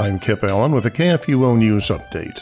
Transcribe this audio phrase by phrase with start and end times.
[0.00, 2.40] I'm Kip Allen with a KFUO News Update.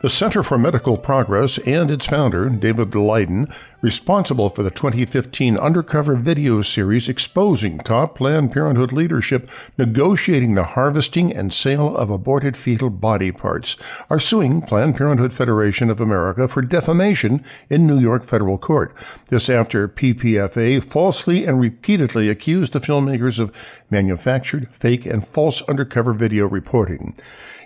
[0.00, 3.52] The Center for Medical Progress and its founder, David Daleiden,
[3.84, 11.30] responsible for the 2015 undercover video series exposing top Planned Parenthood leadership negotiating the harvesting
[11.30, 13.76] and sale of aborted fetal body parts,
[14.08, 18.94] are suing Planned Parenthood Federation of America for defamation in New York federal court.
[19.28, 23.54] This after PPFA falsely and repeatedly accused the filmmakers of
[23.90, 27.14] manufactured, fake, and false undercover video reporting.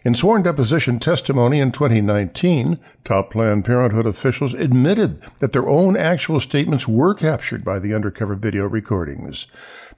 [0.05, 6.41] In sworn deposition testimony in 2019, top Planned Parenthood officials admitted that their own actual
[6.41, 9.47] statements were captured by the undercover video recordings.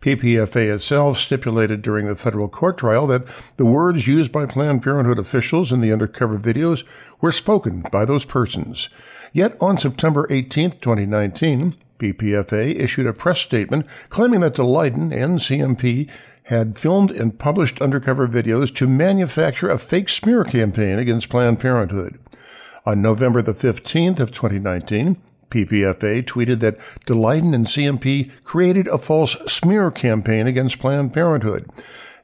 [0.00, 5.20] PPFA itself stipulated during the federal court trial that the words used by Planned Parenthood
[5.20, 6.84] officials in the undercover videos
[7.20, 8.88] were spoken by those persons.
[9.32, 16.10] Yet on September 18, 2019, PPFA issued a press statement claiming that Daleiden and CMP
[16.44, 22.18] had filmed and published undercover videos to manufacture a fake smear campaign against Planned Parenthood.
[22.84, 25.16] On November the 15th of 2019,
[25.50, 31.68] PPFA tweeted that Daleiden and CMP created a false smear campaign against Planned Parenthood.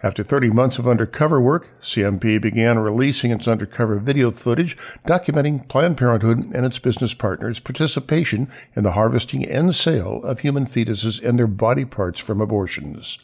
[0.07, 5.97] After 30 months of undercover work, CMP began releasing its undercover video footage documenting Planned
[5.97, 11.37] Parenthood and its business partners' participation in the harvesting and sale of human fetuses and
[11.37, 13.19] their body parts from abortions.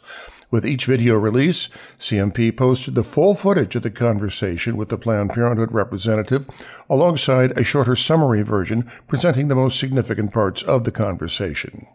[0.51, 5.29] With each video release, CMP posted the full footage of the conversation with the Planned
[5.29, 6.45] Parenthood representative,
[6.89, 11.87] alongside a shorter summary version presenting the most significant parts of the conversation.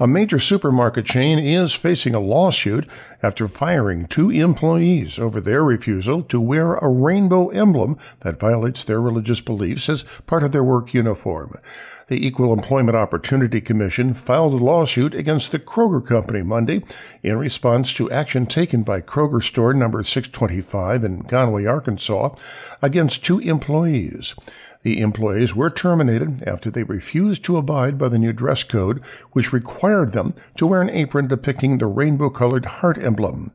[0.00, 2.88] A major supermarket chain is facing a lawsuit
[3.20, 9.00] after firing two employees over their refusal to wear a rainbow emblem that violates their
[9.00, 11.58] religious beliefs as part of their work uniform.
[12.06, 16.84] The Equal Employment Opportunity Commission filed a lawsuit against the Kroger Company Monday
[17.24, 22.36] in response to action taken by Kroger store number 625 in Conway, Arkansas,
[22.80, 24.36] against two employees.
[24.82, 29.02] The employees were terminated after they refused to abide by the new dress code,
[29.32, 33.50] which required them to wear an apron depicting the rainbow colored heart emblem.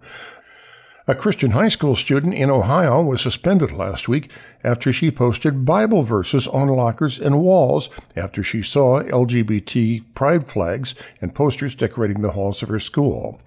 [1.06, 4.32] A Christian high school student in Ohio was suspended last week
[4.64, 10.96] after she posted Bible verses on lockers and walls after she saw LGBT pride flags
[11.20, 13.42] and posters decorating the halls of her school.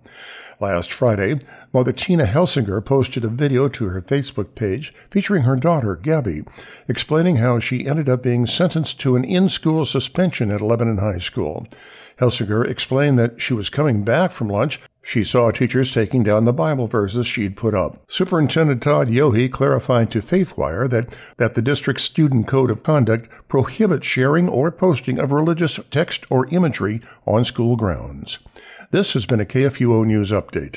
[0.61, 1.39] Last Friday,
[1.73, 6.43] Mother Tina Helsinger posted a video to her Facebook page featuring her daughter, Gabby,
[6.89, 11.19] explaining how she ended up being sentenced to an in school suspension at Lebanon High
[11.19, 11.67] School.
[12.19, 14.79] Helsinger explained that she was coming back from lunch.
[15.09, 18.03] She saw teachers taking down the Bible verses she'd put up.
[18.09, 24.05] Superintendent Todd Yohe clarified to FaithWire that, that the district's student code of conduct prohibits
[24.05, 28.41] sharing or posting of religious text or imagery on school grounds.
[28.91, 30.75] This has been a KFUO News Update.